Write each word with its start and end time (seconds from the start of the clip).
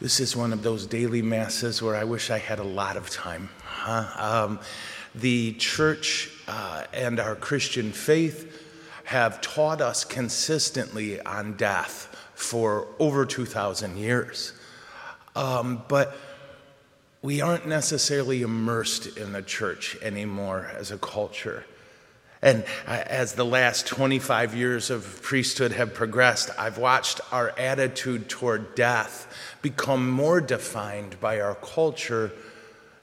This 0.00 0.20
is 0.20 0.36
one 0.36 0.52
of 0.52 0.62
those 0.62 0.86
daily 0.86 1.22
masses 1.22 1.82
where 1.82 1.96
I 1.96 2.04
wish 2.04 2.30
I 2.30 2.38
had 2.38 2.60
a 2.60 2.64
lot 2.64 2.96
of 2.96 3.10
time. 3.10 3.48
Huh? 3.64 4.44
Um, 4.44 4.60
the 5.12 5.54
church 5.54 6.30
uh, 6.46 6.84
and 6.92 7.18
our 7.18 7.34
Christian 7.34 7.90
faith 7.90 8.62
have 9.02 9.40
taught 9.40 9.80
us 9.80 10.04
consistently 10.04 11.20
on 11.22 11.54
death 11.54 12.14
for 12.34 12.86
over 13.00 13.26
2,000 13.26 13.96
years. 13.96 14.52
Um, 15.34 15.82
but 15.88 16.16
we 17.20 17.40
aren't 17.40 17.66
necessarily 17.66 18.42
immersed 18.42 19.16
in 19.16 19.32
the 19.32 19.42
church 19.42 19.96
anymore 20.00 20.70
as 20.76 20.92
a 20.92 20.98
culture. 20.98 21.64
And 22.40 22.64
uh, 22.86 23.02
as 23.06 23.34
the 23.34 23.44
last 23.44 23.86
25 23.86 24.54
years 24.54 24.90
of 24.90 25.22
priesthood 25.22 25.72
have 25.72 25.94
progressed, 25.94 26.50
I've 26.58 26.78
watched 26.78 27.20
our 27.32 27.50
attitude 27.58 28.28
toward 28.28 28.74
death 28.74 29.34
become 29.60 30.08
more 30.10 30.40
defined 30.40 31.20
by 31.20 31.40
our 31.40 31.56
culture 31.56 32.32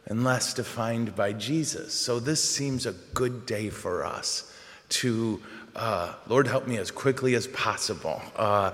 and 0.06 0.24
less 0.24 0.54
defined 0.54 1.16
by 1.16 1.34
Jesus. 1.34 1.94
So 1.94 2.20
this 2.20 2.44
seems 2.44 2.86
a 2.86 2.94
good 3.14 3.46
day 3.46 3.70
for 3.70 4.06
us 4.06 4.54
to, 4.90 5.42
uh, 5.76 6.14
Lord, 6.28 6.48
help 6.48 6.68
me 6.68 6.78
as 6.78 6.92
quickly 6.92 7.36
as 7.36 7.48
possible. 7.48 8.22
Uh, 8.36 8.72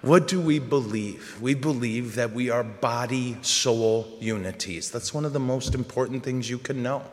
what 0.00 0.26
do 0.26 0.40
we 0.40 0.58
believe? 0.58 1.40
We 1.40 1.54
believe 1.54 2.16
that 2.16 2.32
we 2.32 2.50
are 2.50 2.64
body 2.64 3.36
soul 3.42 4.16
unities. 4.18 4.90
That's 4.90 5.14
one 5.14 5.24
of 5.24 5.32
the 5.32 5.40
most 5.40 5.76
important 5.76 6.24
things 6.24 6.50
you 6.50 6.58
can 6.58 6.82
know. 6.82 7.04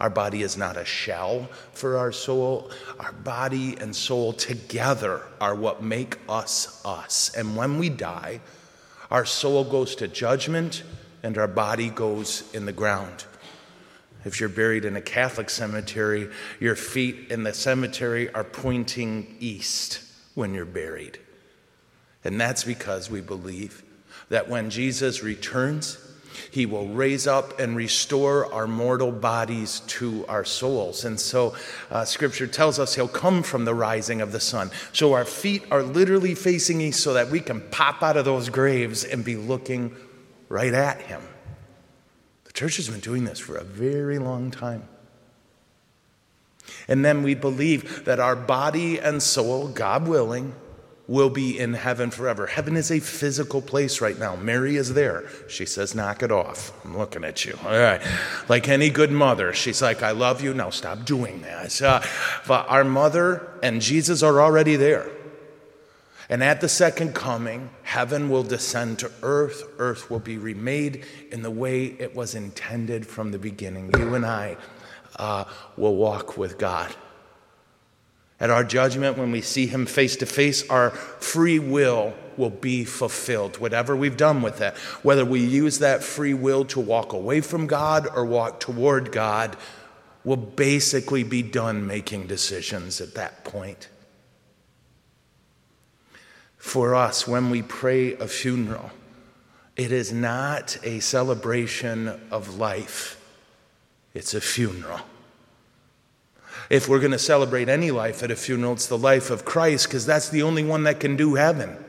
Our 0.00 0.10
body 0.10 0.42
is 0.42 0.56
not 0.56 0.76
a 0.76 0.84
shell 0.84 1.48
for 1.72 1.96
our 1.96 2.12
soul. 2.12 2.70
Our 3.00 3.12
body 3.12 3.76
and 3.80 3.94
soul 3.94 4.32
together 4.32 5.22
are 5.40 5.54
what 5.54 5.82
make 5.82 6.18
us 6.28 6.80
us. 6.84 7.34
And 7.36 7.56
when 7.56 7.78
we 7.78 7.88
die, 7.88 8.40
our 9.10 9.24
soul 9.24 9.64
goes 9.64 9.96
to 9.96 10.08
judgment 10.08 10.84
and 11.22 11.36
our 11.36 11.48
body 11.48 11.90
goes 11.90 12.48
in 12.54 12.64
the 12.64 12.72
ground. 12.72 13.24
If 14.24 14.40
you're 14.40 14.48
buried 14.48 14.84
in 14.84 14.96
a 14.96 15.00
Catholic 15.00 15.50
cemetery, 15.50 16.28
your 16.60 16.76
feet 16.76 17.30
in 17.30 17.42
the 17.42 17.54
cemetery 17.54 18.32
are 18.34 18.44
pointing 18.44 19.36
east 19.40 20.00
when 20.34 20.54
you're 20.54 20.64
buried. 20.64 21.18
And 22.24 22.40
that's 22.40 22.64
because 22.64 23.10
we 23.10 23.20
believe 23.20 23.82
that 24.28 24.48
when 24.48 24.70
Jesus 24.70 25.22
returns, 25.22 25.98
he 26.50 26.66
will 26.66 26.88
raise 26.88 27.26
up 27.26 27.58
and 27.58 27.76
restore 27.76 28.52
our 28.52 28.66
mortal 28.66 29.12
bodies 29.12 29.80
to 29.86 30.24
our 30.26 30.44
souls. 30.44 31.04
And 31.04 31.18
so, 31.18 31.54
uh, 31.90 32.04
scripture 32.04 32.46
tells 32.46 32.78
us 32.78 32.94
he'll 32.94 33.08
come 33.08 33.42
from 33.42 33.64
the 33.64 33.74
rising 33.74 34.20
of 34.20 34.32
the 34.32 34.40
sun. 34.40 34.70
So, 34.92 35.14
our 35.14 35.24
feet 35.24 35.64
are 35.70 35.82
literally 35.82 36.34
facing 36.34 36.80
east 36.80 37.02
so 37.02 37.14
that 37.14 37.30
we 37.30 37.40
can 37.40 37.60
pop 37.70 38.02
out 38.02 38.16
of 38.16 38.24
those 38.24 38.48
graves 38.48 39.04
and 39.04 39.24
be 39.24 39.36
looking 39.36 39.94
right 40.48 40.74
at 40.74 41.00
him. 41.02 41.22
The 42.44 42.52
church 42.52 42.76
has 42.76 42.88
been 42.88 43.00
doing 43.00 43.24
this 43.24 43.38
for 43.38 43.56
a 43.56 43.64
very 43.64 44.18
long 44.18 44.50
time. 44.50 44.88
And 46.86 47.04
then 47.04 47.22
we 47.22 47.34
believe 47.34 48.04
that 48.04 48.20
our 48.20 48.36
body 48.36 48.98
and 48.98 49.22
soul, 49.22 49.68
God 49.68 50.06
willing, 50.06 50.54
will 51.08 51.30
be 51.30 51.58
in 51.58 51.72
heaven 51.72 52.10
forever. 52.10 52.46
Heaven 52.46 52.76
is 52.76 52.92
a 52.92 53.00
physical 53.00 53.62
place 53.62 54.00
right 54.00 54.18
now. 54.18 54.36
Mary 54.36 54.76
is 54.76 54.92
there. 54.92 55.24
She 55.48 55.64
says, 55.64 55.94
Knock 55.94 56.22
it 56.22 56.30
off. 56.30 56.70
I'm 56.84 56.96
looking 56.96 57.24
at 57.24 57.46
you. 57.46 57.58
All 57.64 57.78
right. 57.78 58.00
Like 58.48 58.68
any 58.68 58.90
good 58.90 59.10
mother, 59.10 59.54
she's 59.54 59.80
like, 59.80 60.02
I 60.02 60.10
love 60.10 60.42
you. 60.42 60.52
Now 60.52 60.68
stop 60.68 61.06
doing 61.06 61.40
that. 61.40 61.80
Uh, 61.80 62.02
but 62.46 62.68
our 62.68 62.84
mother 62.84 63.48
and 63.62 63.80
Jesus 63.80 64.22
are 64.22 64.40
already 64.40 64.76
there. 64.76 65.10
And 66.30 66.44
at 66.44 66.60
the 66.60 66.68
second 66.68 67.14
coming, 67.14 67.70
heaven 67.84 68.28
will 68.28 68.42
descend 68.42 68.98
to 68.98 69.10
earth. 69.22 69.62
Earth 69.78 70.10
will 70.10 70.18
be 70.18 70.36
remade 70.36 71.06
in 71.32 71.42
the 71.42 71.50
way 71.50 71.86
it 71.86 72.14
was 72.14 72.34
intended 72.34 73.06
from 73.06 73.32
the 73.32 73.38
beginning. 73.38 73.90
You 73.98 74.14
and 74.14 74.26
I 74.26 74.58
uh, 75.16 75.44
will 75.78 75.96
walk 75.96 76.36
with 76.36 76.58
God. 76.58 76.94
At 78.40 78.50
our 78.50 78.62
judgment, 78.62 79.18
when 79.18 79.32
we 79.32 79.40
see 79.40 79.66
Him 79.66 79.86
face 79.86 80.16
to 80.16 80.26
face, 80.26 80.68
our 80.70 80.90
free 80.90 81.58
will 81.58 82.14
will 82.36 82.50
be 82.50 82.84
fulfilled, 82.84 83.58
whatever 83.58 83.96
we've 83.96 84.16
done 84.16 84.42
with 84.42 84.60
it. 84.60 84.76
Whether 85.02 85.24
we 85.24 85.40
use 85.40 85.80
that 85.80 86.04
free 86.04 86.34
will 86.34 86.64
to 86.66 86.80
walk 86.80 87.12
away 87.12 87.40
from 87.40 87.66
God 87.66 88.06
or 88.14 88.24
walk 88.24 88.60
toward 88.60 89.10
God, 89.10 89.56
will 90.24 90.36
basically 90.36 91.22
be 91.22 91.42
done 91.42 91.86
making 91.86 92.26
decisions 92.26 93.00
at 93.00 93.14
that 93.14 93.44
point. 93.44 93.88
For 96.56 96.94
us, 96.94 97.26
when 97.26 97.50
we 97.50 97.62
pray 97.62 98.14
a 98.14 98.28
funeral, 98.28 98.90
it 99.76 99.90
is 99.92 100.12
not 100.12 100.76
a 100.82 101.00
celebration 101.00 102.20
of 102.30 102.56
life, 102.56 103.20
it's 104.12 104.34
a 104.34 104.40
funeral. 104.40 105.00
If 106.70 106.88
we're 106.88 106.98
going 106.98 107.12
to 107.12 107.18
celebrate 107.18 107.68
any 107.68 107.90
life 107.90 108.22
at 108.22 108.30
a 108.30 108.36
funeral, 108.36 108.74
it's 108.74 108.86
the 108.86 108.98
life 108.98 109.30
of 109.30 109.44
Christ 109.44 109.86
because 109.86 110.04
that's 110.04 110.28
the 110.28 110.42
only 110.42 110.64
one 110.64 110.84
that 110.84 111.00
can 111.00 111.16
do 111.16 111.34
heaven. 111.34 111.82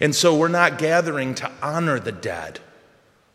And 0.00 0.14
so 0.14 0.36
we're 0.36 0.48
not 0.48 0.78
gathering 0.78 1.34
to 1.36 1.50
honor 1.62 1.98
the 1.98 2.12
dead. 2.12 2.60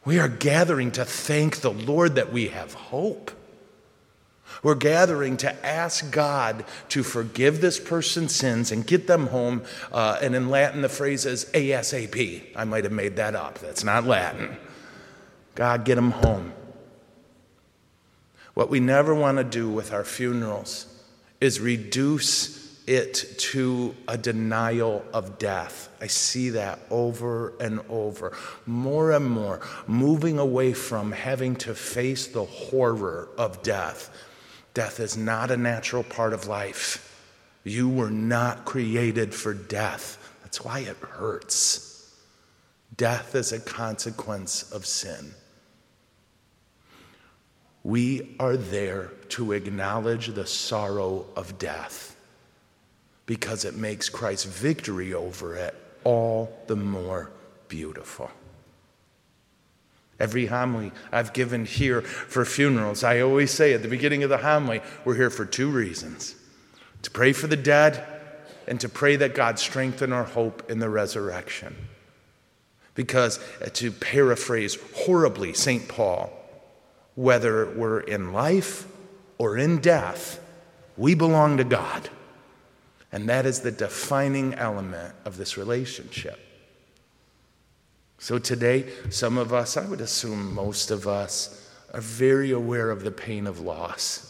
We 0.05 0.19
are 0.19 0.27
gathering 0.27 0.91
to 0.91 1.05
thank 1.05 1.61
the 1.61 1.71
Lord 1.71 2.15
that 2.15 2.31
we 2.31 2.49
have 2.49 2.73
hope. 2.73 3.31
We're 4.61 4.75
gathering 4.75 5.37
to 5.37 5.65
ask 5.65 6.11
God 6.11 6.63
to 6.89 7.03
forgive 7.03 7.59
this 7.59 7.79
person's 7.79 8.35
sins 8.35 8.71
and 8.71 8.85
get 8.85 9.07
them 9.07 9.27
home. 9.27 9.63
Uh, 9.91 10.19
and 10.21 10.35
in 10.35 10.49
Latin, 10.49 10.81
the 10.81 10.89
phrase 10.89 11.25
is 11.25 11.45
ASAP. 11.53 12.51
I 12.55 12.63
might 12.63 12.83
have 12.83 12.93
made 12.93 13.15
that 13.15 13.35
up. 13.35 13.59
That's 13.59 13.83
not 13.83 14.05
Latin. 14.05 14.57
God, 15.55 15.85
get 15.85 15.95
them 15.95 16.11
home. 16.11 16.53
What 18.53 18.69
we 18.69 18.79
never 18.79 19.15
want 19.15 19.37
to 19.37 19.43
do 19.43 19.69
with 19.69 19.93
our 19.93 20.03
funerals 20.03 20.85
is 21.41 21.59
reduce 21.59 22.63
it 22.85 23.39
to 23.39 23.95
a 24.07 24.17
denial 24.17 25.05
of 25.13 25.39
death. 25.39 25.89
I 26.01 26.07
see 26.07 26.49
that 26.49 26.79
over 26.89 27.53
and 27.59 27.79
over, 27.89 28.35
more 28.65 29.11
and 29.11 29.25
more, 29.25 29.61
moving 29.87 30.37
away 30.37 30.73
from 30.73 31.11
having 31.11 31.55
to 31.57 31.73
face 31.73 32.27
the 32.27 32.43
horror 32.43 33.29
of 33.37 33.63
death. 33.63 34.09
Death 34.73 34.99
is 34.99 35.15
not 35.15 35.49
a 35.49 35.57
natural 35.57 36.03
part 36.03 36.33
of 36.33 36.47
life. 36.47 37.09
You 37.63 37.87
were 37.87 38.11
not 38.11 38.65
created 38.65 39.33
for 39.33 39.53
death. 39.53 40.17
That's 40.43 40.63
why 40.63 40.79
it 40.79 40.97
hurts. 40.97 42.13
Death 42.97 43.33
is 43.33 43.51
a 43.51 43.59
consequence 43.59 44.71
of 44.71 44.85
sin. 44.85 45.33
We 47.83 48.35
are 48.39 48.55
there 48.55 49.11
to 49.29 49.51
acknowledge 49.51 50.27
the 50.27 50.45
sorrow 50.45 51.25
of 51.35 51.57
death 51.57 52.15
because 53.25 53.65
it 53.65 53.75
makes 53.75 54.09
Christ's 54.09 54.45
victory 54.45 55.13
over 55.13 55.55
it 55.55 55.75
all 56.03 56.57
the 56.67 56.75
more 56.75 57.31
beautiful. 57.67 58.29
Every 60.19 60.45
homily 60.45 60.91
I've 61.11 61.33
given 61.33 61.65
here 61.65 62.01
for 62.01 62.45
funerals, 62.45 63.03
I 63.03 63.19
always 63.19 63.51
say 63.51 63.73
at 63.73 63.81
the 63.81 63.87
beginning 63.87 64.23
of 64.23 64.29
the 64.29 64.37
homily, 64.37 64.81
we're 65.03 65.15
here 65.15 65.29
for 65.29 65.45
two 65.45 65.69
reasons 65.69 66.35
to 67.01 67.11
pray 67.11 67.33
for 67.33 67.47
the 67.47 67.57
dead 67.57 68.05
and 68.67 68.79
to 68.79 68.87
pray 68.87 69.17
that 69.17 69.35
God 69.35 69.59
strengthen 69.59 70.13
our 70.13 70.23
hope 70.23 70.69
in 70.69 70.79
the 70.79 70.89
resurrection. 70.89 71.75
Because, 72.95 73.39
uh, 73.61 73.69
to 73.73 73.91
paraphrase 73.91 74.77
horribly 74.95 75.53
St. 75.53 75.87
Paul, 75.89 76.31
whether 77.15 77.69
we're 77.71 77.99
in 77.99 78.33
life 78.33 78.87
or 79.37 79.57
in 79.57 79.79
death, 79.79 80.39
we 80.97 81.15
belong 81.15 81.57
to 81.57 81.63
God. 81.63 82.09
And 83.11 83.29
that 83.29 83.45
is 83.45 83.59
the 83.59 83.71
defining 83.71 84.55
element 84.55 85.13
of 85.25 85.37
this 85.37 85.57
relationship. 85.57 86.39
So 88.17 88.39
today, 88.39 88.89
some 89.09 89.37
of 89.37 89.53
us, 89.53 89.77
I 89.77 89.85
would 89.85 90.01
assume 90.01 90.53
most 90.53 90.91
of 90.91 91.07
us, 91.07 91.69
are 91.93 92.01
very 92.01 92.51
aware 92.51 92.89
of 92.89 93.03
the 93.03 93.11
pain 93.11 93.45
of 93.45 93.59
loss. 93.59 94.29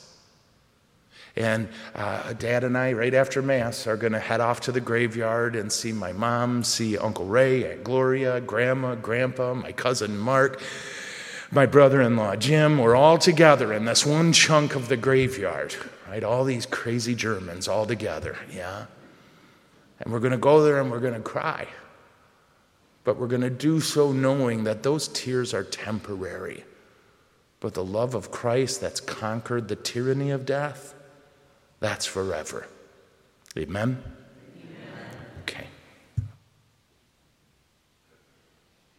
And 1.35 1.69
uh, 1.95 2.33
dad 2.33 2.63
and 2.63 2.77
I, 2.77 2.93
right 2.93 3.13
after 3.13 3.41
Mass, 3.41 3.87
are 3.87 3.97
going 3.97 4.13
to 4.13 4.19
head 4.19 4.39
off 4.39 4.61
to 4.61 4.71
the 4.71 4.81
graveyard 4.81 5.55
and 5.55 5.71
see 5.71 5.91
my 5.91 6.11
mom, 6.11 6.63
see 6.63 6.97
Uncle 6.97 7.25
Ray, 7.25 7.71
Aunt 7.71 7.83
Gloria, 7.83 8.41
Grandma, 8.41 8.95
Grandpa, 8.95 9.53
my 9.53 9.71
cousin 9.71 10.17
Mark, 10.17 10.61
my 11.53 11.65
brother 11.65 12.01
in 12.01 12.15
law, 12.15 12.35
Jim, 12.35 12.77
we're 12.77 12.95
all 12.95 13.17
together 13.17 13.73
in 13.73 13.85
this 13.85 14.05
one 14.05 14.33
chunk 14.33 14.75
of 14.75 14.87
the 14.87 14.97
graveyard, 14.97 15.75
right? 16.09 16.23
All 16.23 16.43
these 16.43 16.65
crazy 16.65 17.15
Germans 17.15 17.67
all 17.67 17.85
together, 17.85 18.37
yeah? 18.51 18.85
And 19.99 20.11
we're 20.11 20.19
going 20.19 20.31
to 20.31 20.37
go 20.37 20.63
there 20.63 20.81
and 20.81 20.89
we're 20.89 20.99
going 20.99 21.13
to 21.13 21.19
cry. 21.19 21.67
But 23.03 23.17
we're 23.17 23.27
going 23.27 23.41
to 23.41 23.49
do 23.49 23.79
so 23.81 24.11
knowing 24.11 24.63
that 24.63 24.83
those 24.83 25.07
tears 25.09 25.53
are 25.53 25.63
temporary. 25.63 26.63
But 27.59 27.73
the 27.73 27.83
love 27.85 28.15
of 28.15 28.31
Christ 28.31 28.81
that's 28.81 28.99
conquered 28.99 29.67
the 29.67 29.75
tyranny 29.75 30.31
of 30.31 30.45
death, 30.45 30.93
that's 31.79 32.05
forever. 32.05 32.67
Amen. 33.57 34.01